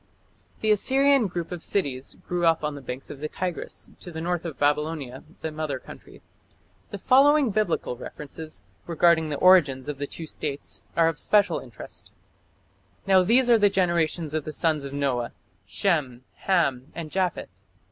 [0.61, 4.19] The Assyrian group of cities grew up on the banks of the Tigris to the
[4.19, 6.23] north of Babylonia, the mother country.
[6.89, 12.11] The following Biblical references regarding the origins of the two states are of special interest:
[13.05, 15.33] Now these are the generations of the sons of Noah:
[15.67, 17.49] Shem, Ham, and Japheth....